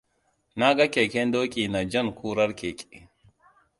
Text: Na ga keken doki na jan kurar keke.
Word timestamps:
Na 0.59 0.69
ga 0.77 0.85
keken 0.93 1.29
doki 1.33 1.63
na 1.71 1.81
jan 1.91 2.07
kurar 2.17 2.51
keke. 2.59 2.99